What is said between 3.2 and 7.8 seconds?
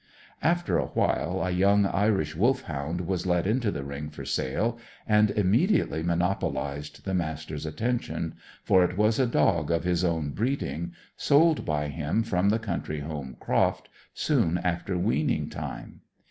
led into the ring for sale, and immediately monopolized the Master's